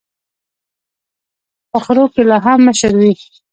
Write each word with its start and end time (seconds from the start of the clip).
په 1.71 1.77
خرو 1.83 2.05
کي 2.13 2.21
لا 2.29 2.37
هم 2.45 2.59
مشر 2.67 2.91
وي. 2.99 3.13